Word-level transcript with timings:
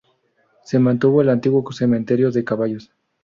Se 0.63 0.79
mantuvo 0.79 1.21
el 1.21 1.29
antiguo 1.29 1.63
cementerio 1.71 2.31
de 2.31 2.43
caballos. 2.43 2.91